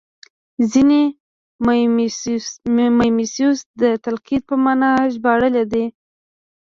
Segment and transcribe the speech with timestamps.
[0.71, 1.01] ځینې
[2.99, 5.85] میمیسیس د تقلید په مانا ژباړلی دی